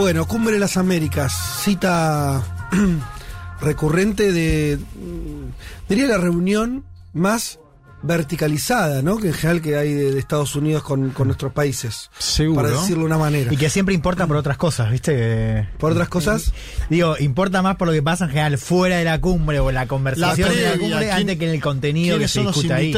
[0.00, 2.42] Bueno, Cumbre de las Américas, cita
[3.60, 7.58] recurrente de, mm, diría la reunión más
[8.02, 9.18] verticalizada, ¿no?
[9.18, 12.10] Que en general que hay de, de Estados Unidos con, con nuestros países.
[12.18, 12.62] Seguro.
[12.62, 13.52] Para decirlo de una manera.
[13.52, 15.68] Y que siempre importa por otras cosas, ¿viste?
[15.78, 16.50] Por otras cosas,
[16.88, 19.86] Digo, importa más por lo que pasa en general fuera de la cumbre o la
[19.86, 22.46] conversación La de la cumbre ¿quién- antes que en el contenido que ¿Quiénes se son
[22.46, 22.92] los discuta ahí.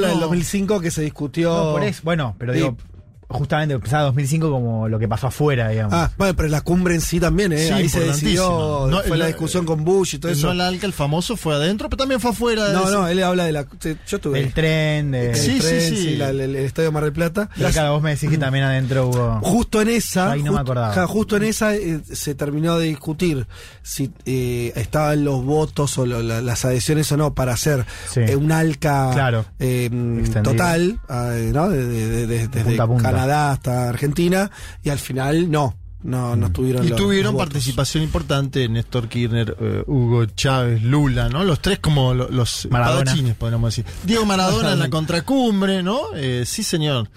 [0.00, 0.20] la del no?
[0.22, 1.54] 2005 que se discutió.
[1.54, 2.76] No, por eso, bueno, pero digo,
[3.32, 5.92] justamente empezaba 2005 como lo que pasó afuera, digamos.
[5.94, 7.66] Ah, bueno, pero la cumbre en sí también, ¿eh?
[7.66, 8.86] Sí, Ahí se decidió.
[8.90, 10.46] No, fue la el- discusión con Bush y todo El eso.
[10.48, 12.66] Noel Alca, el famoso, fue adentro, pero también fue afuera.
[12.68, 13.66] de No, ese- no, él habla de la...
[14.08, 14.40] Yo tuve...
[14.40, 15.30] Del tren, de...
[15.30, 16.16] el Sí, tren, sí.
[16.16, 17.48] la- el, el Estadio Mar del Plata.
[17.56, 19.40] Pero claro, vos me decís que también adentro hubo...
[19.42, 20.92] Justo en esa, Ahí no me acordaba.
[20.94, 23.46] ja, justo en esa eh, se terminó de discutir
[23.82, 27.84] si eh, estaban los votos o lo- la- las adhesiones o no para hacer
[28.16, 29.44] eh, un ALCA Claro.
[30.42, 31.68] total, eh, ¿no?
[31.68, 33.02] De- de- de- de- desde punta a punta.
[33.02, 34.50] Canadá hasta Argentina
[34.82, 39.56] y al final no, no, no tuvieron Y los- tuvieron los participación importante Néstor Kirchner,
[39.60, 41.44] eh, Hugo Chávez, Lula, ¿no?
[41.44, 43.14] Los tres como lo- los Maradona.
[43.38, 43.84] podríamos decir.
[44.04, 46.00] Diego Maradona en la contracumbre, ¿no?
[46.14, 47.08] Eh, sí, señor.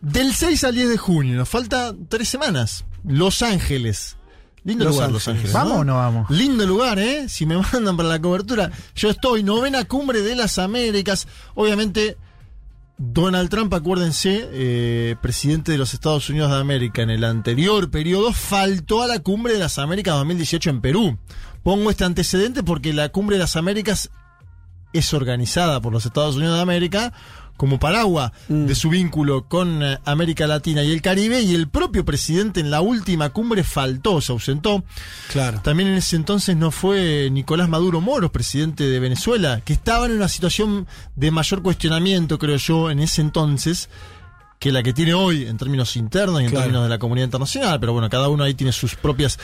[0.00, 2.84] Del 6 al 10 de junio, nos falta tres semanas.
[3.04, 4.16] Los Ángeles.
[4.64, 5.54] Lindo Los lugar, Los Ángeles.
[5.54, 5.68] Ángeles.
[5.70, 6.30] ¿Vamos o no vamos?
[6.30, 7.28] Lindo lugar, ¿eh?
[7.28, 8.70] Si me mandan para la cobertura.
[8.94, 11.26] Yo estoy, novena cumbre de las Américas.
[11.54, 12.16] Obviamente,
[12.96, 18.32] Donald Trump, acuérdense, eh, presidente de los Estados Unidos de América en el anterior periodo,
[18.32, 21.18] faltó a la cumbre de las Américas 2018 en Perú.
[21.62, 24.10] Pongo este antecedente porque la cumbre de las Américas
[24.92, 27.12] es organizada por los Estados Unidos de América
[27.56, 28.66] como paraguas Mm.
[28.66, 32.70] de su vínculo con eh, América Latina y el Caribe y el propio presidente en
[32.70, 34.84] la última cumbre faltó, se ausentó.
[35.32, 35.60] Claro.
[35.62, 40.12] También en ese entonces no fue Nicolás Maduro Moros, presidente de Venezuela, que estaba en
[40.12, 43.88] una situación de mayor cuestionamiento, creo yo, en ese entonces,
[44.58, 46.64] que la que tiene hoy en términos internos y en Claro.
[46.64, 47.78] términos de la comunidad internacional.
[47.80, 49.38] Pero bueno, cada uno ahí tiene sus propias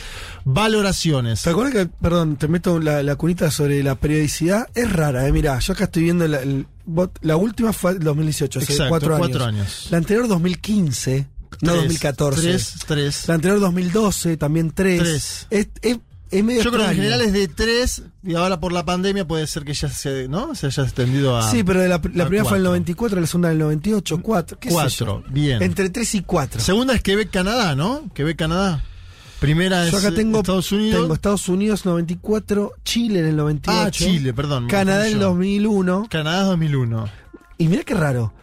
[0.44, 1.42] valoraciones.
[1.42, 4.66] ¿Te acuerdas que, perdón, te meto la, la cunita sobre la periodicidad?
[4.74, 8.00] Es rara, eh, mirá, yo acá estoy viendo la, el bot- la última fue el
[8.00, 9.60] 2018, hace Exacto, cuatro, cuatro años.
[9.60, 9.86] años.
[9.90, 11.26] La anterior 2015,
[11.62, 12.40] no Tres, 2014.
[12.42, 13.28] Tres, tres.
[13.28, 14.98] La anterior 2012, también 3.
[15.00, 15.46] Tres.
[15.50, 15.98] Es, es,
[16.30, 19.26] es medio Yo creo que en general es de tres y ahora por la pandemia
[19.26, 20.54] puede ser que ya se, ¿no?
[20.54, 22.70] se haya extendido a Sí, pero la, la a primera fue en el cuatro.
[22.70, 24.58] 94, la segunda en el 98, 4.
[24.58, 25.32] ¿qué sé Cuatro, yo?
[25.32, 25.62] bien.
[25.62, 26.60] Entre 3 y 4.
[26.60, 28.04] Segunda es Quebec, Canadá, ¿no?
[28.14, 28.84] Quebec, Canadá.
[29.40, 31.00] Primera es Yo acá tengo eh, Estados Unidos.
[31.00, 33.80] tengo Estados Unidos 94, Chile en el 98.
[33.86, 34.66] ah, Chile, perdón.
[34.68, 35.62] Canadá en el confundí yo.
[35.70, 36.06] 2001.
[36.10, 37.08] Canadá 2001.
[37.58, 38.34] Y mira qué raro.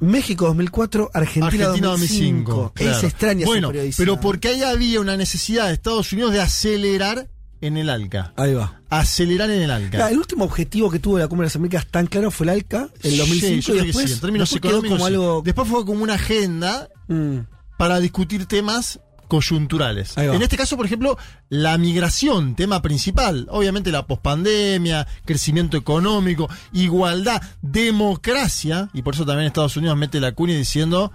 [0.00, 2.52] México 2004, Argentina, Argentina 2005.
[2.52, 2.72] 2005.
[2.74, 2.96] claro.
[2.98, 3.96] Es extraña esa Bueno, periodicidad.
[3.98, 7.28] pero porque ahí había una necesidad de Estados Unidos de acelerar
[7.60, 8.34] en el ALCA.
[8.36, 8.82] Ahí va.
[8.90, 9.90] Acelerar en el ALCA.
[9.90, 12.50] Claro, el último objetivo que tuvo la Cumbre de las Américas tan claro fue el
[12.50, 14.98] ALCA, el 2005, Sí, yo y creo que después, sí, en términos después económicos.
[14.98, 15.14] como sí.
[15.14, 15.42] algo...
[15.44, 17.40] Después fue como una agenda Mm,
[17.78, 18.98] para discutir temas
[19.28, 20.16] coyunturales.
[20.16, 21.16] En este caso, por ejemplo,
[21.48, 23.46] la migración, tema principal.
[23.50, 30.32] Obviamente la pospandemia, crecimiento económico, igualdad, democracia, y por eso también Estados Unidos mete la
[30.32, 31.12] cuña diciendo,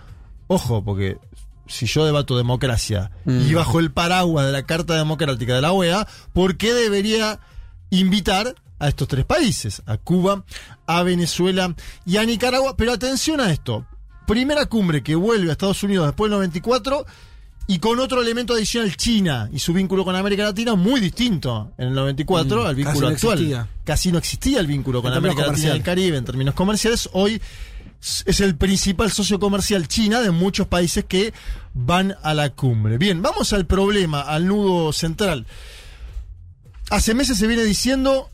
[0.47, 1.17] ojo, porque
[1.67, 3.41] si yo debato democracia Mm.
[3.49, 7.39] y bajo el paraguas de la Carta Democrática de la OEA, ¿por qué debería
[7.91, 9.81] invitar a estos tres países?
[9.85, 10.43] A Cuba,
[10.87, 12.75] a Venezuela y a Nicaragua.
[12.75, 13.85] Pero atención a esto.
[14.25, 17.05] Primera cumbre que vuelve a Estados Unidos después del 94
[17.69, 21.89] y con otro elemento adicional, China y su vínculo con América Latina muy distinto en
[21.89, 23.67] el 94 Mm, al vínculo actual.
[23.83, 25.83] Casi no existía el vínculo con En América Latina y el.
[25.83, 27.07] Caribe en términos comerciales.
[27.13, 27.39] Hoy
[28.25, 31.31] es el principal socio comercial China de muchos países que
[31.75, 32.97] van a la cumbre.
[32.97, 35.45] Bien, vamos al problema, al nudo central.
[36.89, 38.31] Hace meses se viene diciendo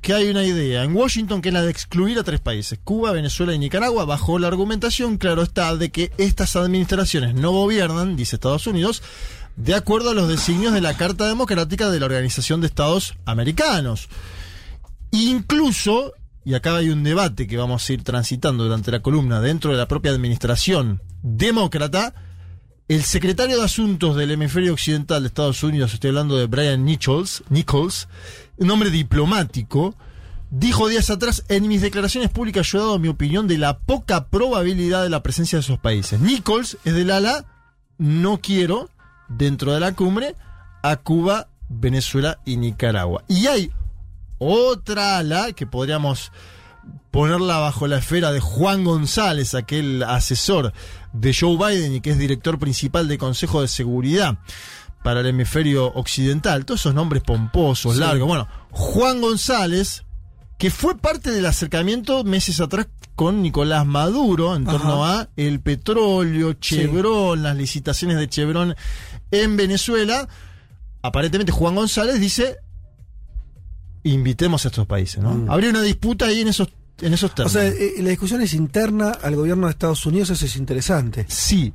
[0.00, 3.12] que hay una idea en Washington que es la de excluir a tres países, Cuba,
[3.12, 8.36] Venezuela y Nicaragua, bajo la argumentación, claro está, de que estas administraciones no gobiernan, dice
[8.36, 9.02] Estados Unidos,
[9.56, 14.08] de acuerdo a los designios de la Carta Democrática de la Organización de Estados Americanos.
[15.10, 16.14] Incluso,
[16.44, 19.76] y acá hay un debate que vamos a ir transitando durante la columna dentro de
[19.76, 22.14] la propia administración demócrata,
[22.90, 27.44] el secretario de Asuntos del Hemisferio Occidental de Estados Unidos, estoy hablando de Brian Nichols,
[27.48, 28.08] Nichols
[28.56, 29.94] un hombre diplomático,
[30.50, 34.26] Dijo días atrás, en mis declaraciones públicas yo he dado mi opinión de la poca
[34.26, 36.18] probabilidad de la presencia de esos países.
[36.18, 37.44] Nichols es del ala,
[37.98, 38.90] no quiero,
[39.28, 40.34] dentro de la cumbre,
[40.82, 43.22] a Cuba, Venezuela y Nicaragua.
[43.28, 43.70] Y hay
[44.38, 46.32] otra ala que podríamos
[47.10, 50.72] ponerla bajo la esfera de Juan González, aquel asesor
[51.12, 54.38] de Joe Biden y que es director principal del Consejo de Seguridad
[55.02, 56.64] para el hemisferio occidental.
[56.64, 58.00] Todos esos nombres pomposos, Sí.
[58.00, 58.28] largos.
[58.28, 60.04] Bueno, Juan González,
[60.58, 66.54] que fue parte del acercamiento meses atrás con Nicolás Maduro en torno a el petróleo,
[66.54, 68.74] Chevron, las licitaciones de Chevron
[69.30, 70.28] en Venezuela.
[71.02, 72.56] Aparentemente Juan González dice
[74.02, 75.32] invitemos a estos países, ¿no?
[75.34, 75.50] Mm.
[75.50, 76.68] Habría una disputa ahí en esos
[77.02, 77.52] en esos O términos.
[77.52, 81.26] sea, eh, la discusión es interna al gobierno de Estados Unidos, eso es interesante.
[81.28, 81.72] Sí.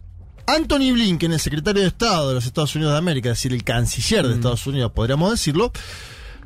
[0.48, 3.64] Anthony Blinken, el secretario de Estado de los Estados Unidos de América, es decir, el
[3.64, 4.38] canciller de Mm.
[4.38, 5.72] Estados Unidos, podríamos decirlo,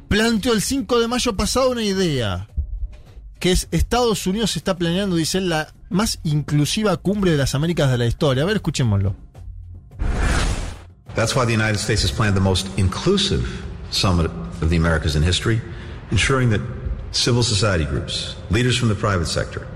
[0.08, 2.48] planteó el 5 de mayo pasado una idea,
[3.40, 7.92] que es Estados Unidos está planeando, dice él, la más inclusiva cumbre de las Américas
[7.92, 8.44] de la historia.
[8.44, 9.16] A ver, escuchémoslo.
[11.16, 13.46] That's why the United States has planned the most inclusive
[13.92, 14.28] summit
[14.62, 15.62] of the Americas in history,
[16.12, 16.62] ensuring that
[17.12, 19.68] civil society groups, leaders from the private sector,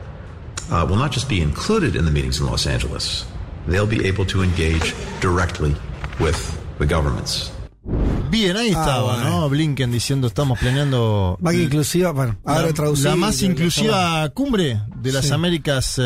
[0.72, 3.26] uh, will not just be included in the meetings in Los Angeles,
[3.68, 5.76] they'll be able to engage directly
[6.20, 7.52] with the governments.
[8.30, 9.42] Bien, ahí Ah, estaba, bueno.
[9.42, 9.50] ¿no?
[9.50, 11.38] Blinken diciendo, estamos planeando...
[11.54, 12.70] Inclusiva, bueno, ahora
[13.04, 15.34] la, más inclusiva cumbre de las Sí.
[15.34, 16.02] Américas eh,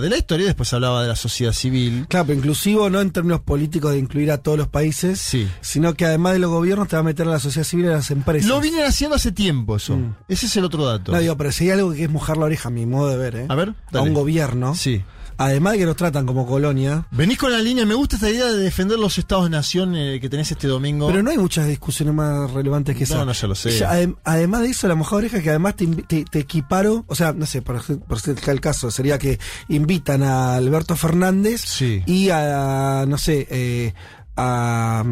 [0.00, 2.06] de la historia, y después hablaba de la sociedad civil.
[2.08, 5.46] Claro, pero inclusivo no en términos políticos de incluir a todos los países, Sí.
[5.60, 7.88] sino que además de los gobiernos te va a meter a la sociedad civil y
[7.88, 8.48] a las empresas.
[8.48, 9.96] Lo vienen haciendo hace tiempo eso.
[9.96, 10.14] Mm.
[10.28, 11.12] Ese es el otro dato.
[11.12, 13.16] No, digo, pero si hay algo que es mojar la oreja, a mi modo de
[13.18, 13.46] ver, ¿eh?
[13.48, 14.74] A ver, A un gobierno.
[14.74, 15.04] Sí.
[15.40, 17.06] Además de que nos tratan como colonia.
[17.12, 20.50] Venís con la línea, me gusta esta idea de defender los estados-nación eh, que tenés
[20.50, 21.06] este domingo.
[21.06, 23.18] Pero no hay muchas discusiones más relevantes que esa.
[23.18, 23.78] No, no, ya lo sé.
[23.78, 27.14] Ya, adem- además de eso, la mojada oreja que además te, te, te equiparo, o
[27.14, 29.38] sea, no sé, por, por ser el caso, sería que
[29.68, 32.02] invitan a Alberto Fernández Sí.
[32.06, 33.94] y a, no sé, eh,
[34.36, 35.04] a,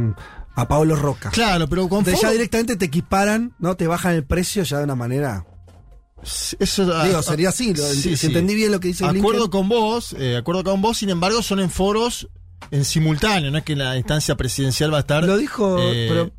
[0.56, 1.30] a Pablo Roca.
[1.30, 3.76] Claro, pero con Entonces ya directamente te equiparan, ¿no?
[3.76, 5.44] Te bajan el precio ya de una manera.
[6.22, 9.50] Eso, ah, Digo, sería así, lo- si entendí bien lo que dice Acuerdo Blinken.
[9.50, 12.28] con vos, eh, acuerdo con vos, sin embargo, son en foros
[12.70, 15.24] en simultáneo, no es que la instancia presidencial va a estar.
[15.24, 16.30] Lo dijo, eh, pero-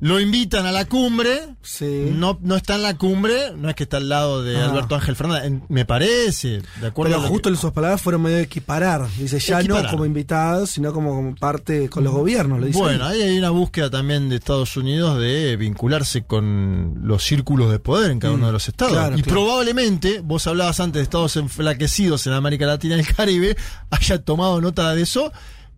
[0.00, 1.56] Lo invitan a la cumbre.
[1.62, 2.10] Sí.
[2.12, 4.66] No, no está en la cumbre, no es que está al lado de Ah.
[4.70, 8.36] Alberto Ángel Fernández, en- me parece, de acuerdo Pero justo que- sus palabras fueron medio
[8.36, 9.08] de equiparar.
[9.16, 9.84] Dice, ya Equiparar.
[9.84, 12.60] no como invitados, sino como, como parte con los gobiernos.
[12.60, 13.20] Lo dice Bueno, ahí.
[13.22, 18.20] hay una búsqueda también de Estados Unidos de vincularse con los círculos de poder en
[18.20, 18.92] cada uno de los estados.
[18.94, 19.40] claro, y claro.
[19.40, 23.56] probablemente, vos hablabas antes de estados enflaquecidos en América Latina y el Caribe,
[23.90, 25.32] haya tomado nota de eso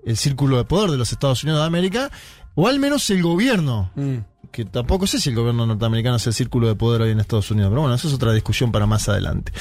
[0.04, 2.10] el círculo de poder de los Estados Unidos de América,
[2.55, 3.91] o al menos el gobierno.
[3.94, 4.17] Mm.
[4.50, 7.50] Que tampoco sé si el gobierno norteamericano es el círculo de poder hoy en Estados
[7.50, 9.52] Unidos, pero bueno, eso es otra discusión para más adelante.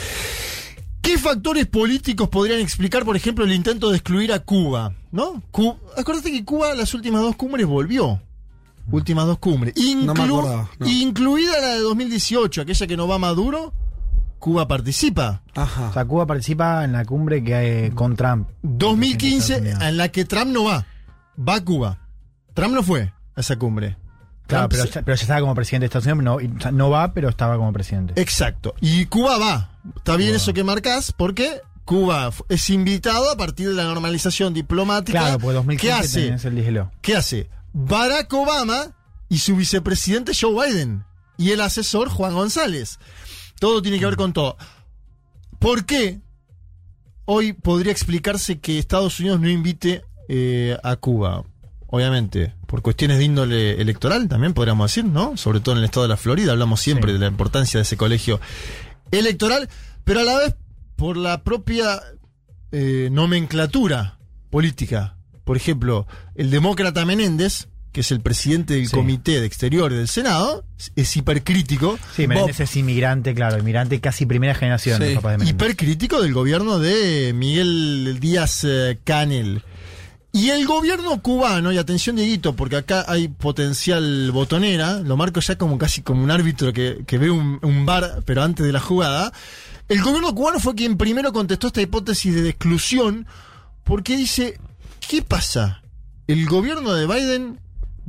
[1.02, 4.94] ¿Qué factores políticos podrían explicar, por ejemplo, el intento de excluir a Cuba?
[5.12, 5.42] ¿No?
[5.52, 8.22] Cu- Acuérdate que Cuba las últimas dos cumbres volvió.
[8.92, 9.76] Últimas dos cumbres.
[9.78, 10.88] No me Inclu- acordaba, no.
[10.88, 13.74] Incluida la de 2018, aquella que no va Maduro,
[14.40, 15.44] Cuba participa.
[15.56, 15.90] Ajá.
[15.90, 18.50] O sea, Cuba participa en la cumbre que hay con Trump.
[18.64, 19.84] 2015, Estados Unidos.
[19.84, 20.86] en la que Trump no va.
[21.48, 22.00] Va a Cuba.
[22.60, 23.96] Trump no fue a esa cumbre.
[24.46, 27.72] Claro, pero, pero ya estaba como presidente de Estados Unidos, no, va, pero estaba como
[27.72, 28.20] presidente.
[28.20, 28.76] Exacto.
[28.82, 29.80] Y Cuba va.
[29.96, 35.20] Está bien eso que marcás, porque Cuba es invitado a partir de la normalización diplomática.
[35.20, 35.94] Claro, pues 2015 ¿Qué
[36.34, 36.48] hace?
[36.48, 36.88] el.
[37.02, 37.50] ¿Qué hace?
[37.72, 38.96] Barack Obama
[39.30, 41.06] y su vicepresidente Joe Biden.
[41.38, 43.00] Y el asesor Juan González.
[43.60, 44.58] Todo tiene que ver con todo.
[45.60, 46.20] ¿Por qué
[47.24, 51.46] hoy podría explicarse que Estados Unidos no invite eh, a Cuba?
[51.88, 55.36] Obviamente, por cuestiones de índole electoral también podríamos decir, ¿no?
[55.38, 57.14] Sobre todo en el estado de la Florida, hablamos siempre Sí.
[57.14, 58.40] de la importancia de ese colegio
[59.12, 59.68] electoral,
[60.04, 60.56] pero a la vez
[60.96, 62.00] por la propia
[62.72, 64.20] eh, nomenclatura
[64.52, 65.16] política.
[65.44, 68.92] Por ejemplo, el demócrata Menéndez, que es el presidente del Sí.
[68.96, 70.64] Comité de Exteriores del Senado,
[70.96, 71.98] es- hipercrítico.
[72.16, 75.16] Sí, Menéndez es inmigrante, claro, inmigrante casi primera generación, Sí.
[75.16, 79.64] los papás de hipercrítico del gobierno de Miguel Díaz eh, Canel.
[80.32, 85.58] Y el gobierno cubano, y atención Dieguito, porque acá hay potencial botonera, lo marco ya
[85.58, 88.80] como casi como un árbitro que, que ve un, un bar, pero antes de la
[88.80, 89.34] jugada.
[89.88, 93.26] El gobierno cubano fue quien primero contestó esta hipótesis de exclusión,
[93.84, 94.60] porque dice,
[95.08, 95.82] ¿qué pasa?
[96.28, 97.60] El gobierno de Biden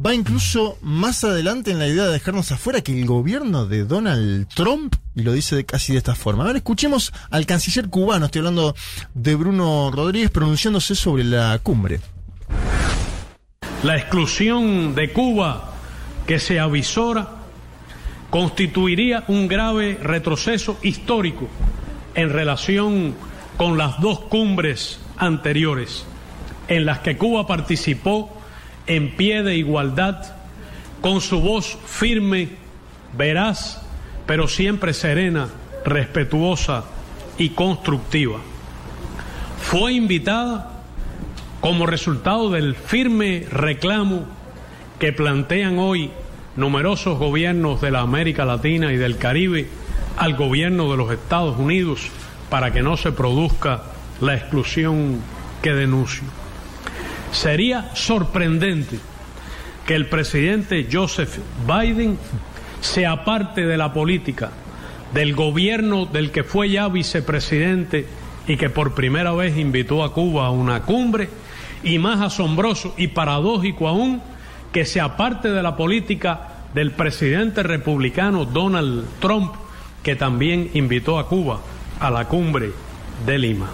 [0.04, 4.48] va incluso más adelante en la idea de dejarnos afuera que el gobierno de Donald
[4.54, 6.44] Trump, y lo dice casi de esta forma.
[6.44, 8.74] A ver, escuchemos al canciller cubano, estoy hablando
[9.14, 12.00] de Bruno Rodríguez, pronunciándose sobre la cumbre.
[13.82, 15.72] la exclusión de Cuba
[16.26, 17.28] que se avisora
[18.28, 21.48] constituiría un grave retroceso histórico
[22.14, 23.14] en relación
[23.56, 26.04] con las dos cumbres anteriores,
[26.68, 28.39] en las que Cuba participó
[28.86, 30.34] en pie de igualdad,
[31.00, 32.48] con su voz firme,
[33.16, 33.82] veraz,
[34.26, 35.48] pero siempre serena,
[35.84, 36.84] respetuosa
[37.38, 38.38] y constructiva.
[39.60, 40.70] Fue invitada
[41.60, 44.24] como resultado del firme reclamo
[44.98, 46.10] que plantean hoy
[46.56, 49.68] numerosos gobiernos de la América Latina y del Caribe
[50.16, 52.08] al gobierno de los Estados Unidos
[52.50, 53.82] para que no se produzca
[54.20, 55.20] la exclusión
[55.62, 56.39] que denuncio.
[57.32, 58.98] Sería sorprendente
[59.86, 62.18] que el presidente Joseph Biden
[62.80, 64.50] se aparte de la política
[65.12, 68.06] del gobierno del que fue ya vicepresidente
[68.46, 71.28] y que por primera vez invitó a Cuba a una cumbre,
[71.82, 74.20] y más asombroso y paradójico aún,
[74.72, 79.54] que se aparte de la política del presidente republicano Donald Trump,
[80.02, 81.60] que también invitó a Cuba
[81.98, 82.70] a la cumbre
[83.26, 83.70] de Lima.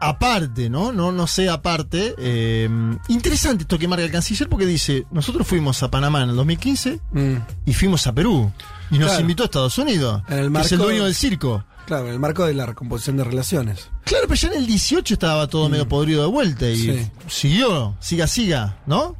[0.00, 0.92] Aparte, ¿no?
[0.92, 2.14] No, no sé aparte.
[2.18, 2.68] Eh,
[3.08, 7.00] interesante esto que marca el canciller porque dice, nosotros fuimos a Panamá en el 2015
[7.12, 7.34] Mm.
[7.66, 8.50] y fuimos a Perú.
[8.90, 9.20] Y nos Claro.
[9.22, 10.22] invitó a Estados Unidos.
[10.28, 11.64] En el que es el marco- dueño del circo.
[11.86, 13.88] Claro, en el marco de la recomposición de relaciones.
[14.04, 17.10] Claro, pero ya en el 18 estaba todo medio podrido de vuelta y Sí.
[17.28, 19.16] siguió, siga, siga, ¿no?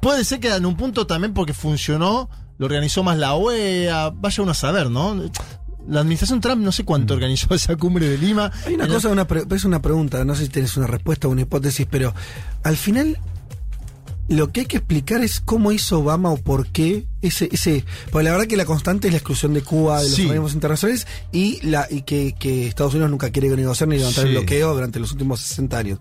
[0.00, 2.28] Puede ser que en un punto también porque funcionó,
[2.58, 5.22] lo organizó más la OEA, vaya uno a saber, ¿no?
[5.88, 8.50] La administración Trump no sé cuánto organizó esa cumbre de Lima.
[8.66, 11.30] Hay una cosa, una pre- es una pregunta, no sé si tienes una respuesta o
[11.30, 12.14] una hipótesis, pero
[12.62, 13.18] al final
[14.28, 18.24] lo que hay que explicar es cómo hizo Obama o por qué ese, ese, porque
[18.24, 20.22] la verdad que la constante es la exclusión de Cuba de los Sí.
[20.22, 24.32] organismos internacionales y la y que, que Estados Unidos nunca quiere negociar ni levantar el
[24.32, 25.98] bloqueo durante los últimos 60 años.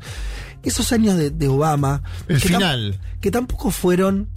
[0.64, 3.00] Esos años de, de Obama, El que tam- final.
[3.20, 4.30] que tampoco fueron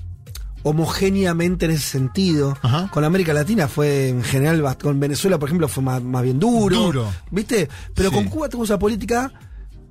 [0.65, 2.59] homogéneamente en ese sentido.
[2.63, 2.89] Ajá.
[2.93, 6.77] Con América Latina fue en general, con Venezuela, por ejemplo, fue más, más bien duro.
[6.77, 7.13] Duro.
[7.31, 7.69] ¿Viste?
[7.95, 8.15] Pero Sí.
[8.17, 9.33] con Cuba tenemos una política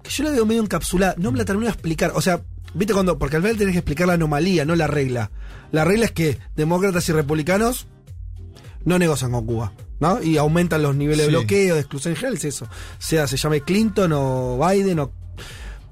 [0.01, 1.15] que yo la veo medio encapsulada.
[1.17, 2.11] No me la termino de explicar.
[2.15, 2.41] O sea,
[2.73, 3.17] ¿viste cuando?
[3.17, 5.31] Porque al final tenés que explicar la anomalía, no la regla.
[5.71, 7.87] La regla es que demócratas y republicanos
[8.83, 9.71] no negocian con Cuba.
[9.99, 10.21] ¿no?
[10.21, 11.31] Y aumentan los niveles Sí.
[11.31, 12.67] de bloqueo, de exclusión en general, es eso.
[12.99, 15.11] Sea se llame Clinton o Biden o.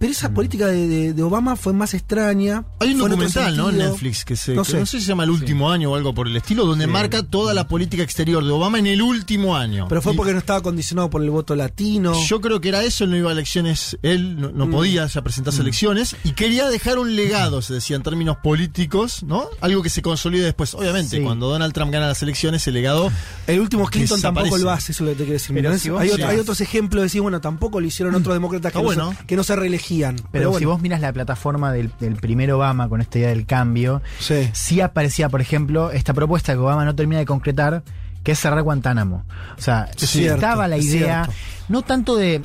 [0.02, 2.62] Pero esa política de, de- de Obama fue más extraña.
[2.62, 2.66] Mm.
[2.80, 3.70] Hay un documental, ¿no?
[3.70, 3.78] En.
[3.78, 4.80] Netflix que se, No que sé.
[4.80, 7.24] no sé si se llama El último año o algo por el estilo, donde marca
[7.24, 9.86] toda la política exterior de Obama en el último año.
[9.88, 12.14] Pero fue Y porque no estaba condicionado por el voto latino.
[12.28, 14.72] Yo creo que era eso, él no iba a elecciones, él no, no Mm.
[14.72, 19.22] podía ya presentarse a elecciones y quería dejar un legado, se decía en términos políticos,
[19.24, 19.46] ¿no?
[19.62, 20.74] Algo que se consolide después.
[20.74, 21.24] Obviamente, Sí.
[21.24, 23.12] cuando Donald Trump gana las elecciones, el legado
[23.46, 24.50] El último Clinton Desaparece.
[24.50, 25.34] tampoco lo hace, eso es lo que te quiero
[25.74, 25.92] decir.
[25.98, 28.82] Hay, otro- mirás- hay otros ejemplos de decir, bueno, tampoco lo hicieron otros demócratas que,
[28.82, 29.56] no, se, que no se
[30.00, 33.46] Pero, Pero, si vos miras la plataforma del, del primer Obama con esta idea del
[33.46, 34.50] cambio, Sí.
[34.54, 37.84] sí aparecía, por ejemplo, esta propuesta que Obama no termina de concretar,
[38.24, 39.26] que es cerrar Guantánamo.
[39.58, 41.34] O sea, cierto, estaba la idea, cierto.
[41.70, 42.42] no tanto de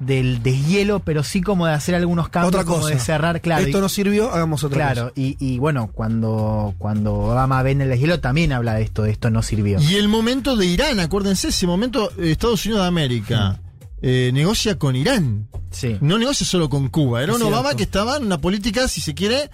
[0.00, 3.66] del deshielo, pero sí como de hacer algunos cambios, otra como de cerrar, claro.
[3.66, 5.12] Esto y- no sirvió, hagamos otra Claro, cosa.
[5.14, 9.10] y, y bueno, cuando, cuando Obama ve en el deshielo también habla de esto, de
[9.10, 9.78] esto no sirvió.
[9.78, 13.60] Y el momento de Irán, acuérdense, ese momento eh, Estados Unidos de América
[14.02, 15.48] eh, negocia con Irán.
[15.70, 15.96] Sí.
[16.00, 17.22] No negocia solo con Cuba.
[17.22, 19.50] Era un Obama que estaba en una política, si se quiere,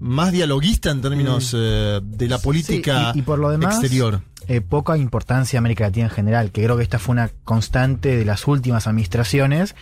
[0.00, 4.22] más dialoguista en términos eh, de la política Sí, y, y por lo demás, exterior.
[4.48, 8.16] eh, poca importancia a América Latina en general, que creo que esta fue una constante
[8.16, 9.74] de las últimas administraciones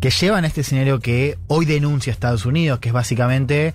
[0.00, 3.74] que llevan a este escenario que hoy denuncia Estados Unidos, que es básicamente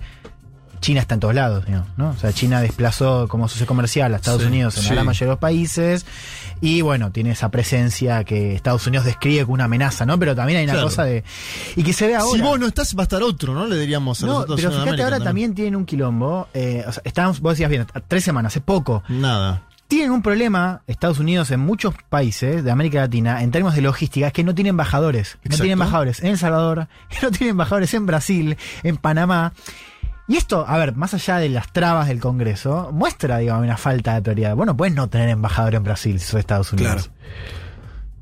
[0.84, 2.10] China está en todos lados, digamos, ¿no?
[2.10, 4.88] O sea, China desplazó como socio comercial a Estados Sí, Unidos en sí.
[4.90, 6.04] la gran mayoría de los países
[6.60, 10.18] y bueno, tiene esa presencia que Estados Unidos describe como una amenaza, ¿no?
[10.18, 10.88] Pero también hay una Claro.
[10.88, 11.24] cosa de...
[11.76, 12.36] Y que se ve ahora...
[12.36, 13.66] Si vos no estás, va a estar otro, ¿no?
[13.66, 16.48] Le diríamos a No, Estados pero fíjate, ahora también tienen un quilombo.
[16.52, 19.02] Eh, o sea, estábamos, vos decías bien, tres semanas, hace poco.
[19.08, 19.62] Nada.
[19.88, 24.26] Tienen un problema, Estados Unidos, en muchos países de América Latina, en términos de logística,
[24.26, 25.36] es que no tiene embajadores.
[25.36, 25.62] No Exacto.
[25.62, 26.88] tiene embajadores en El Salvador,
[27.22, 29.52] no tiene embajadores en Brasil, en Panamá.
[30.26, 34.14] Y esto, a ver, más allá de las trabas del Congreso, muestra, digamos, una falta
[34.14, 34.56] de prioridad.
[34.56, 36.94] Bueno, puedes no tener embajador en Brasil si sos Estados Unidos.
[36.94, 37.14] Claro.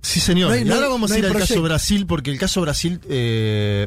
[0.00, 0.48] Sí, señor.
[0.48, 1.62] No hay- y no ahora vamos no a ir al caso.
[1.62, 3.00] Brasil, porque el caso Brasil.
[3.08, 3.86] Eh...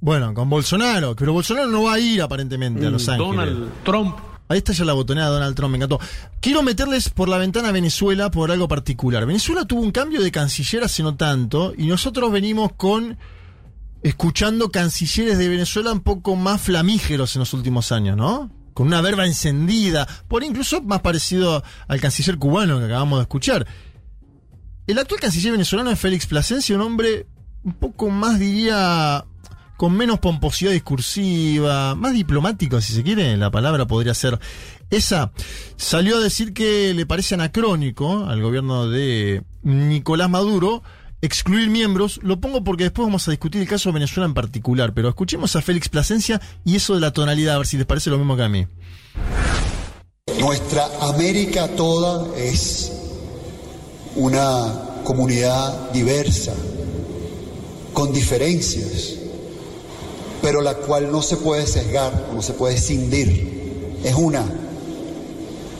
[0.00, 3.28] Bueno, con Bolsonaro, pero Bolsonaro no va a ir aparentemente a Los Ángeles.
[3.36, 4.16] Donald Trump
[4.46, 5.98] Ahí está ya la botonera de Donald Trump, me encantó.
[6.40, 9.24] Quiero meterles por la ventana a Venezuela por algo particular.
[9.24, 13.16] Venezuela tuvo un cambio de canciller hace no tanto y nosotros venimos con
[14.04, 18.50] escuchando cancilleres de Venezuela un poco más flamígeros en los últimos años, ¿no?
[18.74, 23.66] Con una verba encendida, por incluso más parecido al canciller cubano que acabamos de escuchar.
[24.86, 27.26] El actual canciller venezolano es Félix Plasencia, un hombre
[27.62, 29.24] un poco más, diría,
[29.78, 34.38] con menos pomposidad discursiva, más diplomático, si se quiere, la palabra podría ser
[34.90, 35.32] esa,
[35.76, 40.82] salió a decir que le parece anacrónico al gobierno de Nicolás Maduro
[41.24, 42.20] excluir miembros.
[42.22, 45.56] Lo pongo porque después vamos a discutir el caso de Venezuela en particular, pero escuchemos
[45.56, 48.36] a Félix Plasencia y eso de la tonalidad, a ver si les parece lo mismo
[48.36, 48.66] que a mí.
[50.38, 52.92] Nuestra América toda es
[54.16, 56.52] una comunidad diversa,
[57.94, 59.14] con diferencias,
[60.42, 63.96] pero la cual no se puede sesgar, no se puede cindir.
[64.04, 64.44] Es una.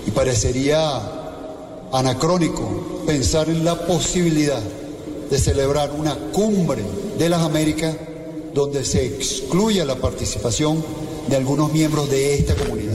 [0.06, 1.02] Y parecería
[1.92, 4.62] anacrónico pensar en la posibilidad
[5.34, 6.84] de celebrar una cumbre
[7.18, 7.96] de las Américas
[8.54, 10.80] donde se excluya la participación
[11.26, 12.94] de algunos miembros de esta comunidad.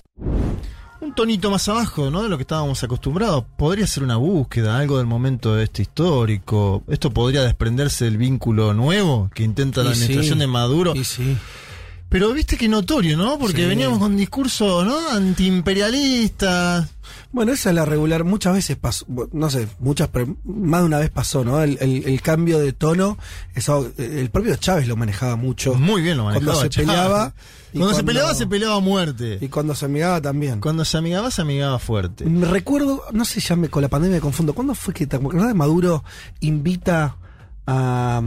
[1.01, 2.23] Un tonito más abajo, ¿no?
[2.23, 3.43] De lo que estábamos acostumbrados.
[3.57, 6.81] Podría ser una búsqueda, algo del momento de este histórico.
[6.87, 10.03] Esto podría desprenderse del vínculo nuevo que intenta la sí.
[10.03, 10.95] administración de Maduro.
[10.95, 11.35] Y sí.
[12.09, 13.37] Pero viste que notorio, ¿no?
[13.37, 13.67] Porque Sí.
[13.67, 14.97] veníamos con discurso, ¿no?
[15.11, 16.89] Antiimperialista.
[17.31, 18.23] Bueno, esa es la regular.
[18.23, 21.61] Muchas veces pasó, no sé, muchas, pero más de una vez pasó, ¿no?
[21.61, 23.17] El, el- el cambio de tono,
[23.53, 25.75] eso, el propio Chávez lo manejaba mucho.
[25.75, 26.53] Muy bien lo manejaba.
[26.53, 27.33] Cuando se peleaba.
[27.73, 29.37] y Cuando, se peleaba, se peleaba a muerte.
[29.41, 30.59] Y cuando se amigaba también.
[30.59, 32.25] Cuando se amigaba, se amigaba fuerte.
[32.25, 34.53] Recuerdo, no sé, ya me, con la pandemia me confundo.
[34.53, 36.03] ¿Cuándo fue que te de Maduro
[36.39, 37.15] invita
[37.69, 38.21] a,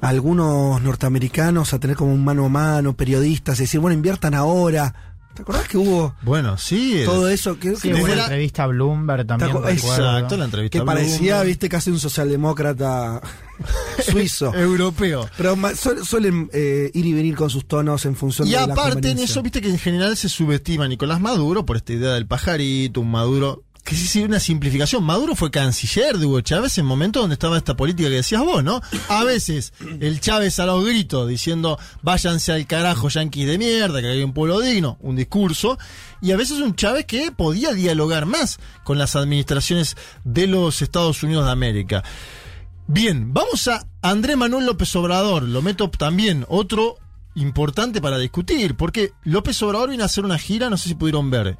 [0.00, 4.34] a algunos norteamericanos a tener como un mano a mano, periodistas, y decir, bueno, inviertan
[4.34, 4.94] ahora?
[5.34, 7.02] ¿Te acordás que hubo Bueno, sí.
[7.04, 7.58] todo eso?
[7.58, 9.50] Que, Sí, que- hubo la- entrevista a Bloomberg también.
[9.68, 10.78] Exacto, la entrevista.
[10.78, 11.46] que parecía, Bloomberg.
[11.48, 13.20] viste, casi un socialdemócrata
[14.12, 14.54] suizo.
[14.54, 15.28] Europeo.
[15.36, 18.62] Pero su- suelen eh, ir y venir con sus tonos en función Y de la
[18.74, 22.12] aparte en eso, viste que en general se subestima a Nicolás Maduro por esta idea
[22.14, 25.04] del pajarito, un Maduro, que sí, sí, una simplificación.
[25.04, 28.64] Maduro fue canciller de Hugo Chávez en momentos donde estaba esta política que decías vos,
[28.64, 28.80] ¿no?
[29.08, 34.08] A veces el Chávez a los gritos diciendo váyanse al carajo yanquis de mierda, que
[34.08, 35.78] hay un pueblo digno, un discurso,
[36.22, 41.22] y a veces un Chávez que podía dialogar más con las administraciones de los Estados
[41.22, 42.02] Unidos de América.
[42.86, 45.42] Bien, vamos a Andrés Manuel López Obrador.
[45.42, 46.96] Lo meto también, otro
[47.34, 51.30] importante para discutir, porque López Obrador viene a hacer una gira, no sé si pudieron
[51.30, 51.58] ver,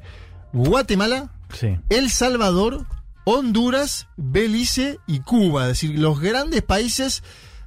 [0.53, 1.77] Guatemala, Sí.
[1.89, 2.85] El Salvador,
[3.25, 7.23] Honduras, Belice y Cuba, es decir, los grandes países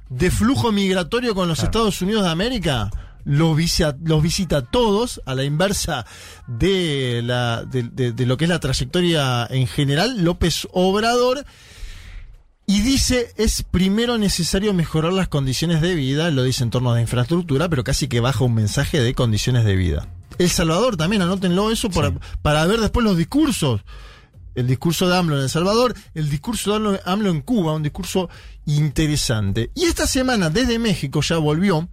[0.09, 1.67] de flujo migratorio con los Claro.
[1.69, 2.89] Estados Unidos de América.
[3.25, 6.05] Los visita, los visita todos a la inversa
[6.47, 10.23] de, la, de, de- de lo que es la trayectoria en general.
[10.23, 11.45] López Obrador
[12.65, 17.01] y dice, es primero necesario mejorar las condiciones de vida, lo dice en torno de
[17.01, 20.07] infraestructura, pero casi que baja un mensaje de condiciones de vida.
[20.39, 23.81] El Salvador también, anótenlo eso para, para ver después los discursos.
[24.55, 27.83] El discurso de AMLO en El Salvador, el discurso de AMLO, AMLO en Cuba, un
[27.83, 28.29] discurso
[28.65, 29.69] interesante.
[29.75, 31.87] Y esta semana desde México ya volvió,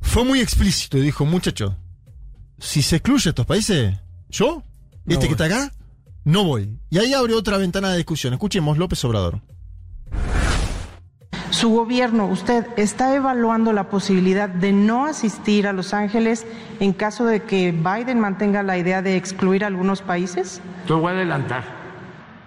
[0.00, 1.74] fue muy explícito y dijo, muchachos,
[2.58, 3.96] si se excluye a estos países,
[4.28, 4.62] yo,
[5.04, 5.72] No este que está acá,
[6.24, 6.78] no voy.
[6.90, 8.32] Y ahí abre otra ventana de discusión.
[8.34, 9.42] Escuchemos López Obrador.
[11.56, 16.44] Su gobierno, usted está evaluando la posibilidad de no asistir a Los Ángeles
[16.80, 20.60] en caso de que Biden mantenga la idea de excluir a algunos países?
[20.86, 21.64] Lo voy a adelantar.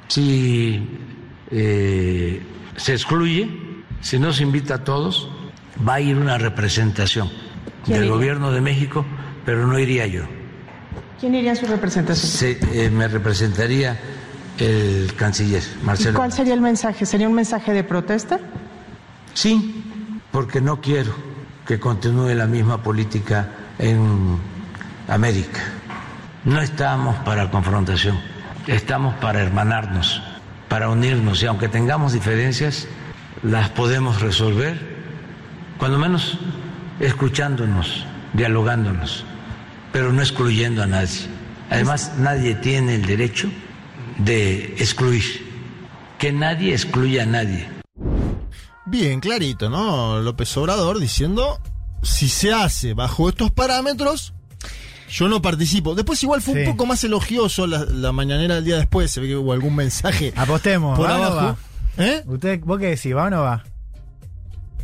[0.09, 0.87] Si
[1.49, 2.43] eh,
[2.75, 3.49] se excluye,
[3.99, 5.27] si no se invita a todos,
[5.87, 7.29] va a ir una representación
[7.85, 8.15] ¿Quién del iría?
[8.15, 9.07] gobierno de México,
[9.43, 10.21] pero no iría yo.
[11.19, 12.31] ¿Quién iría en su representación?
[12.31, 13.97] Se- eh, me representaría
[14.59, 16.15] el canciller, ¿Y Marcelo.
[16.19, 17.07] cuál sería el mensaje?
[17.07, 18.39] ¿Sería un mensaje de protesta?
[19.39, 19.85] Sí,
[20.33, 21.13] porque no quiero
[21.65, 23.47] que continúe la misma política
[23.77, 24.37] en
[25.07, 25.61] América.
[26.43, 28.19] No estamos para confrontación,
[28.67, 30.21] estamos para hermanarnos,
[30.67, 32.85] para unirnos y aunque tengamos diferencias,
[33.41, 34.77] las podemos resolver,
[35.77, 36.37] cuando menos
[36.99, 39.23] escuchándonos, dialogándonos,
[39.93, 41.29] pero no excluyendo a nadie.
[41.69, 43.49] Además, nadie tiene el derecho
[44.17, 45.23] de excluir,
[46.17, 47.78] que nadie excluya a nadie.
[48.89, 50.19] Bien, clarito, ¿no?
[50.19, 51.59] López Obrador diciendo,
[52.01, 54.33] si se hace bajo estos parámetros,
[55.09, 55.95] yo no participo.
[55.95, 56.59] Después igual fue Sí.
[56.61, 59.75] un poco más elogioso la, la mañanera del día después, se ve que hubo algún
[59.75, 60.97] mensaje Apostemos.
[60.97, 61.57] por ¿va o no abajo.
[61.97, 62.23] ¿Eh?
[62.27, 62.33] va?
[62.33, 63.15] ¿Usted, ¿Vos qué decís?
[63.15, 63.63] ¿Va o no va?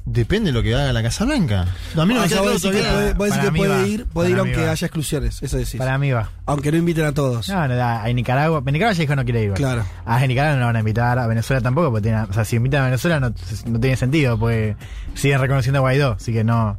[0.07, 1.65] Depende de lo que haga la Casa Blanca.
[1.97, 2.91] A mí no O me sea, claro todavía.
[2.93, 3.87] puede, vos decís que puede va.
[3.87, 4.71] ir, puede ir aunque va.
[4.71, 5.75] haya exclusiones, eso decís.
[5.77, 6.29] Para mí va.
[6.45, 7.49] Aunque no inviten a todos.
[7.49, 8.59] No, no, a Nicaragua.
[8.63, 9.53] En Nicaragua ya dijo no quiere ir.
[9.53, 9.83] Claro.
[10.05, 12.81] A Nicaragua no van a invitar, a Venezuela tampoco, porque tiene, o sea, si invitan
[12.83, 13.33] a Venezuela no,
[13.65, 14.75] no tiene sentido, porque
[15.15, 16.77] siguen reconociendo a Guaidó, así que no.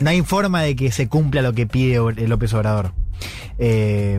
[0.00, 1.96] No hay forma de que se cumpla lo que pide
[2.28, 2.92] López Obrador.
[3.58, 4.18] Eh,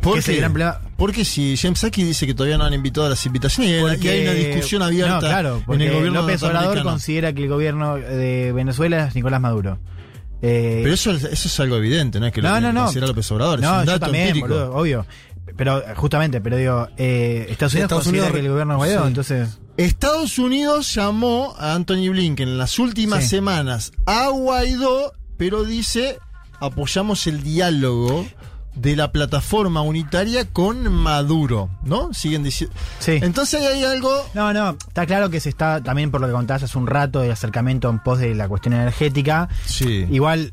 [0.00, 0.38] ¿Por qué?
[0.40, 4.10] problema- Porque si James Saki dice que todavía no han invitado a las invitaciones Porque-
[4.10, 7.96] hay una discusión abierta no, claro, en el gobierno López Obrador considera que el gobierno
[7.96, 9.78] de Venezuela es Nicolás Maduro.
[10.42, 12.26] Eh, Pero eso, es- eso es algo evidente, ¿no?
[12.26, 12.80] Es que lo no, que no, no.
[12.84, 15.06] considera López Obrador, No, es un yo dato también, boludo, obvio.
[15.56, 18.78] Pero eh, justamente, pero digo, eh, Estados Unidos Estados considera Unidos- que el gobierno es
[18.78, 19.06] Guaidó, sí.
[19.08, 23.30] entonces Estados Unidos llamó a Anthony Blinken en las últimas Sí.
[23.30, 26.18] semanas a Guaidó, pero dice
[26.60, 28.26] apoyamos el diálogo
[28.74, 32.14] de la plataforma unitaria con Maduro, ¿no?
[32.14, 32.74] Siguen diciendo.
[32.98, 33.18] Sí.
[33.20, 34.10] Entonces hay algo.
[34.34, 37.20] No, no, está claro que se está, también por lo que contabas hace un rato,
[37.20, 39.48] del acercamiento en pos de la cuestión energética.
[39.66, 40.06] Sí.
[40.10, 40.52] Igual,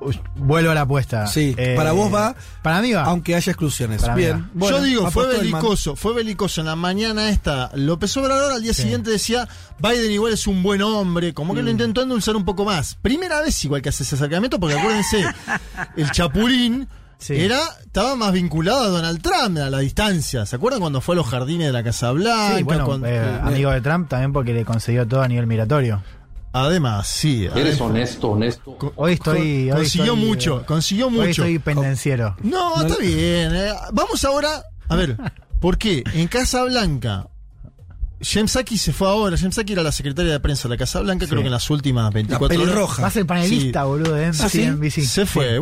[0.00, 1.26] uy, vuelvo a la apuesta.
[1.26, 3.02] Sí, Eh, para vos va, Para mí va.
[3.04, 4.00] aunque haya exclusiones.
[4.00, 4.42] Para Bien.
[4.44, 4.48] va.
[4.54, 7.70] bueno, Yo digo, fue el belicoso, fue belicoso en la mañana esta.
[7.74, 8.82] López Obrador al día Sí.
[8.82, 9.46] siguiente decía,
[9.78, 11.56] Biden igual es un buen hombre, como Mm.
[11.56, 12.94] que lo intentó endulzar un poco más.
[13.02, 15.22] Primera vez igual que hace ese acercamiento, porque acuérdense,
[15.96, 16.88] el Chapulín
[17.20, 17.34] Sí.
[17.36, 20.44] era, estaba más vinculado a Donald Trump a la distancia.
[20.46, 22.56] ¿Se acuerdan cuando fue a los jardines de la Casa Blanca?
[22.56, 26.02] Sí, bueno, Cuando- eh, amigo de Trump también porque le concedió todo a nivel migratorio.
[26.52, 27.46] Además, sí.
[27.54, 28.76] Eres honesto, honesto.
[28.96, 29.70] Hoy estoy.
[29.70, 31.28] hoy consiguió estoy, mucho, eh, consiguió Hoy mucho.
[31.30, 32.36] estoy pendenciero.
[32.42, 33.54] No, está bien.
[33.54, 33.72] eh.
[33.92, 34.64] Vamos ahora.
[34.88, 35.16] A ver,
[35.60, 36.02] ¿por qué?
[36.14, 37.28] En Casa Blanca.
[38.22, 39.36] James Saki se fue ahora.
[39.38, 41.70] James Saki era la secretaria de prensa de la Casa Blanca, creo que en las
[41.70, 42.58] últimas 24 horas.
[42.58, 43.02] pelirroja.
[43.02, 43.86] Va a ser panelista, Sí.
[43.86, 44.48] boludo, de ¿Ah, NBC.
[44.50, 44.62] sí?
[44.66, 45.00] NBC.
[45.06, 45.52] Se fue.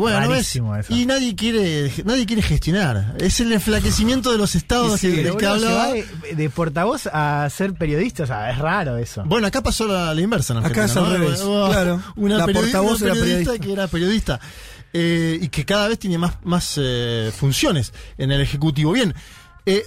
[0.43, 0.85] Sí, bueno.
[0.89, 3.15] Y nadie quiere, nadie quiere gestionar.
[3.21, 5.87] Es el enflaquecimiento de los estados sí, que, que se hablaba.
[5.89, 9.23] va de, de portavoz a ser periodista, o sea, es raro eso.
[9.25, 11.11] Bueno, acá pasó la, la inversa en Acá es al ¿no?
[11.11, 12.03] revés, claro.
[12.17, 13.59] Una, La portavoz una era periodista, periodista.
[13.65, 14.41] que era periodista.
[14.93, 18.93] eh, y que cada vez tiene más, más eh, funciones en el Ejecutivo.
[18.93, 19.15] Bien,
[19.67, 19.85] eh,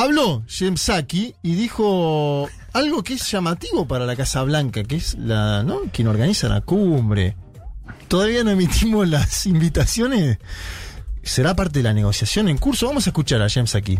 [0.00, 5.14] habló James Saki y dijo algo que es llamativo para la Casa Blanca, que es
[5.14, 5.82] la, ¿no?
[5.92, 7.36] quien organiza la cumbre.
[8.08, 10.38] Todavía no emitimos las invitaciones.
[11.22, 12.86] ¿Será parte de la negociación en curso?
[12.86, 13.98] Vamos a escuchar a James Saki.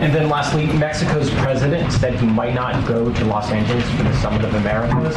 [0.00, 4.16] And then lastly, Mexico's president said he might not go to Los Angeles for the
[4.16, 5.14] Summit of Americas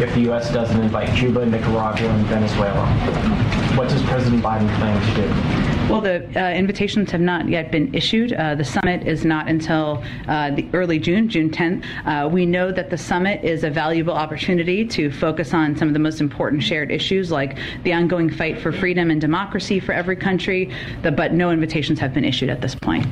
[0.00, 0.50] if the U.S.
[0.50, 2.86] doesn't invite Cuba, Nicaragua, and Venezuela.
[3.76, 5.92] What does President Biden plan to do?
[5.92, 8.32] Well, the uh, invitations have not yet been issued.
[8.32, 11.84] Uh, the summit is not until uh, the early June, June 10th.
[12.06, 15.92] Uh, we know that the summit is a valuable opportunity to focus on some of
[15.92, 20.16] the most important shared issues, like the ongoing fight for freedom and democracy for every
[20.16, 20.72] country.
[21.02, 23.06] The, but no invitations have been issued at this point.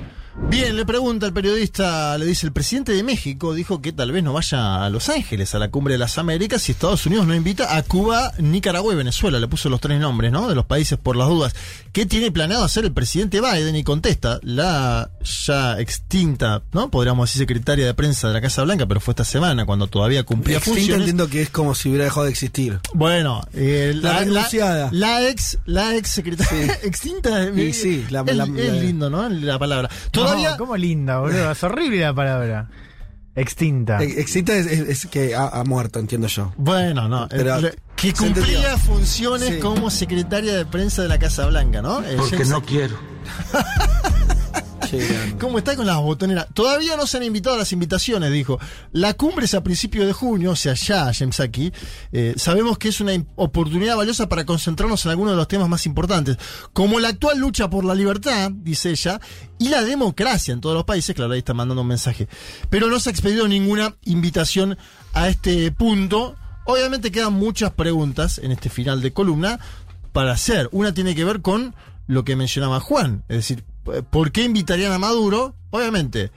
[0.49, 4.25] Bien, le pregunta el periodista, le dice, el presidente de México dijo que tal vez
[4.25, 7.37] no vaya a Los Ángeles, a la cumbre de las Américas, si Estados Unidos no
[7.37, 9.39] invita a Cuba, Nicaragua y Venezuela.
[9.39, 10.49] Le puso los tres nombres, ¿no?
[10.49, 11.55] De los países por las dudas.
[11.93, 13.77] ¿Qué tiene planeado hacer el presidente Biden?
[13.77, 15.11] Y contesta, la
[15.47, 16.91] ya extinta, ¿no?
[16.91, 20.25] Podríamos decir secretaria de prensa de la Casa Blanca, pero fue esta semana cuando todavía
[20.25, 21.01] cumplía Extinta funciones.
[21.03, 22.81] entiendo que es como si hubiera dejado de existir.
[22.93, 24.89] Bueno, eh, La renunciada.
[24.93, 27.45] La, ex, la ex secretaria extinta.
[27.55, 29.29] Y eh, sí, la- es, la- es la- lindo, ¿no?
[29.29, 29.89] La palabra.
[30.35, 31.51] No, ¿Cómo linda, boludo?
[31.53, 32.69] Es horrible la palabra.
[33.37, 34.03] Extinta.
[34.03, 36.53] Eh, Extinta es, es- es que ha, ha muerto, entiendo yo.
[36.57, 37.29] Bueno, no.
[37.31, 37.59] Pero
[37.97, 39.59] que cumplía funciones Sí.
[39.61, 42.03] como secretaria de prensa de la Casa Blanca, ¿no?
[42.17, 42.99] Porque no quiero.
[45.41, 46.47] ¿Cómo está con las botoneras?
[46.55, 48.59] Todavía no se han invitado a las invitaciones, dijo.
[48.93, 51.73] La cumbre es a principios de junio, o sea, ya, James Saki.
[52.13, 55.87] Eh, sabemos que es una oportunidad valiosa para concentrarnos en algunos de los temas más
[55.87, 56.37] importantes,
[56.73, 59.21] como la actual lucha por la libertad, dice ella,
[59.59, 61.15] y la democracia en todos los países.
[61.15, 62.29] Claro, ahí está mandando un mensaje.
[62.69, 64.77] Pero no se ha expedido ninguna invitación
[65.13, 66.37] a este punto.
[66.65, 69.61] Obviamente quedan muchas preguntas en este final de columna
[70.13, 70.69] para hacer.
[70.73, 71.75] Una tiene que ver con
[72.07, 73.65] lo que mencionaba Juan, es decir,
[74.11, 75.55] ¿por qué invitarían a Maduro?
[75.71, 76.31] Obviamente,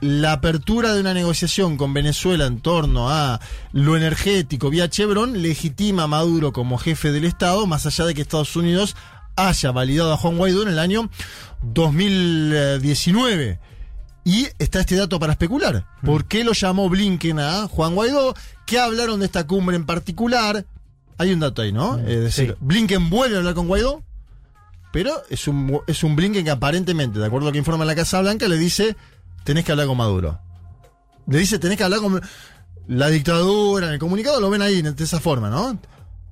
[0.00, 3.40] la apertura de una negociación con Venezuela en torno a
[3.72, 8.22] lo energético vía Chevron legitima a Maduro como jefe del Estado, más allá de que
[8.22, 8.94] Estados Unidos
[9.36, 11.10] haya validado a Juan Guaidó en el año
[11.62, 13.60] 2019.
[14.24, 15.86] Y está este dato para especular.
[16.04, 18.34] ¿Por qué lo llamó Blinken a Juan Guaidó?
[18.66, 20.66] ¿Qué hablaron de esta cumbre en particular?
[21.16, 21.98] Hay un dato ahí, ¿no?
[21.98, 22.56] Es decir, sí.
[22.60, 24.02] Blinken vuelve a hablar con Guaidó,
[24.92, 27.94] pero es un, es un Blinken que aparentemente, de acuerdo a lo que informa la
[27.94, 28.96] Casa Blanca, le dice,
[29.44, 30.38] tenés que hablar con Maduro.
[31.26, 32.20] Le dice, tenés que hablar con
[32.86, 35.78] la dictadura, en el comunicado lo ven ahí de esa forma, ¿no?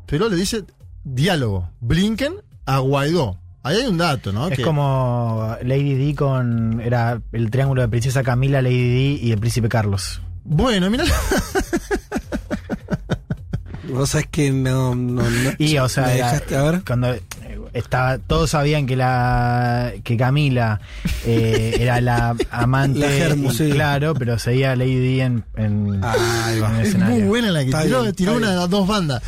[0.06, 0.64] Pero le dice,
[1.04, 3.38] diálogo, Blinken a Guaidó.
[3.62, 4.46] Ahí hay un dato, ¿no?
[4.48, 6.80] Es Que- como Lady Di con.
[6.80, 10.22] Era el triángulo de Princesa Camila, Lady Di y el Príncipe Carlos.
[10.44, 11.04] Bueno, mira,
[13.88, 14.94] Vos sabés que no.
[14.94, 16.82] no, no- Y, o sea, me era- dejaste, a ver.
[16.86, 17.14] cuando
[17.78, 20.80] estaba, todos sabían que la que Camila
[21.24, 23.70] eh, era la amante, La germo, y- sí.
[23.70, 25.62] claro, pero seguía Lady Di en, va.
[25.64, 27.16] en el es escenario.
[27.16, 28.62] muy buena la que Está tiró, bien, tiró está una bien.
[28.62, 29.22] a dos bandas.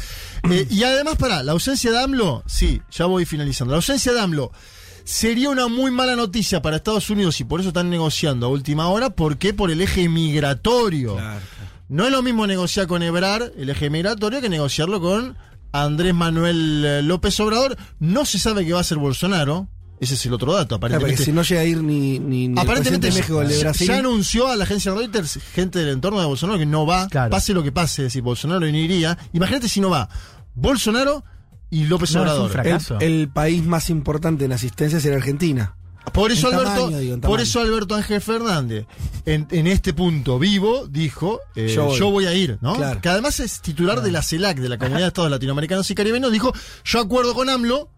[0.50, 3.72] Eh, y además, para la ausencia de AMLO, sí, ya voy finalizando.
[3.72, 4.52] La ausencia de AMLO
[5.04, 8.88] sería una muy mala noticia para Estados Unidos y por eso están negociando a última
[8.88, 9.10] hora.
[9.10, 9.52] ¿Por qué?
[9.54, 11.16] Por el eje migratorio.
[11.88, 15.36] No es lo mismo negociar con Ebrar, el eje migratorio, que negociarlo con
[15.72, 17.76] Andrés Manuel eh, López Obrador.
[17.98, 19.68] No se sabe qué va a hacer Bolsonaro.
[20.00, 21.24] Ese es el otro dato, Claro, aparentemente.
[21.24, 23.60] si no llega a ir ni, ni, ni el Aparentemente de México, el de ya,
[23.62, 23.88] Brasil.
[23.88, 27.30] ya anunció a la agencia Reuters, gente del entorno de Bolsonaro, que no va, Claro.
[27.30, 29.18] pase lo que pase, es decir, Bolsonaro no iría.
[29.32, 30.08] Imagínate si no va
[30.54, 31.24] Bolsonaro
[31.68, 32.50] y López No, es un Obrador.
[32.52, 32.98] fracaso.
[33.00, 35.74] el, el país más importante en asistencia será Argentina.
[36.12, 38.86] Por eso, Alberto, tamaño, digo, en por eso Alberto Ángel Fernández,
[39.24, 42.26] en, en este punto vivo, dijo, eh, Yo yo, voy.
[42.26, 42.74] a ir, ¿no?
[42.74, 43.00] Claro.
[43.00, 46.32] Que además es titular de la CELAC, de la Comunidad de Estados Latinoamericanos y Caribeños,
[46.32, 46.52] dijo,
[46.84, 47.90] yo acuerdo con AMLO,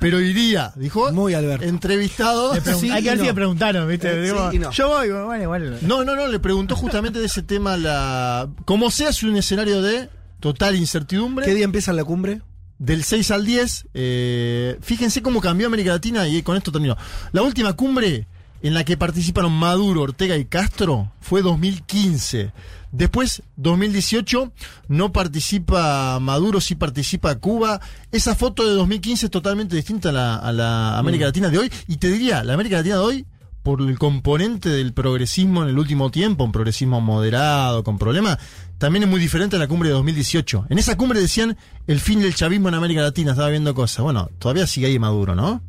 [0.00, 1.64] pero iría, dijo, Muy Alberto.
[1.66, 2.54] entrevistado.
[2.78, 3.28] Sí hay que ver si no.
[3.30, 4.10] le preguntaron, ¿viste?
[4.10, 4.70] Eh, Digo, no.
[4.70, 5.78] Yo voy, bueno, igual.
[5.82, 8.48] No, no, no, le preguntó justamente de ese tema la...
[8.64, 10.08] Como sea, es un escenario de
[10.40, 11.44] total incertidumbre.
[11.44, 12.40] ¿Qué día empieza la cumbre?
[12.78, 16.96] Del 6 al 10, eh, fíjense cómo cambió América Latina y con esto termino.
[17.32, 18.26] La última cumbre
[18.62, 22.52] en la que participaron Maduro, Ortega y Castro fue 2015.
[22.90, 24.52] Después, 2018,
[24.88, 27.80] no participa Maduro, sí participa Cuba.
[28.12, 31.72] Esa foto de 2015 es totalmente distinta a la, a la América Latina de hoy.
[31.86, 33.26] Y te diría, la América Latina de hoy,
[33.68, 38.38] por el componente del progresismo en el último tiempo, un progresismo moderado, con problemas,
[38.78, 40.68] también es muy diferente a la cumbre de 2018.
[40.70, 41.54] En esa cumbre decían
[41.86, 44.02] el fin del chavismo en América Latina, estaba viendo cosas.
[44.02, 45.60] Bueno, todavía sigue ahí Maduro, ¿no?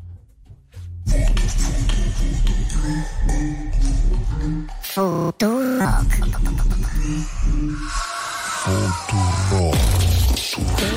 [4.82, 6.10] Futurock.
[9.50, 10.89] Futurock.